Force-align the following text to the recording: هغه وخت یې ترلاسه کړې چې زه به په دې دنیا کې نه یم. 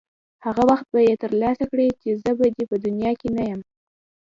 هغه 0.45 0.61
وخت 0.69 0.87
یې 1.07 1.15
ترلاسه 1.23 1.63
کړې 1.71 1.87
چې 2.01 2.09
زه 2.21 2.31
به 2.37 2.47
په 2.57 2.63
دې 2.67 2.77
دنیا 2.85 3.11
کې 3.19 3.29
نه 3.35 3.43
یم. 3.49 3.61